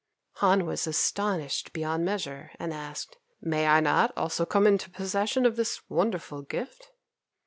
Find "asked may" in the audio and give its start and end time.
2.73-3.67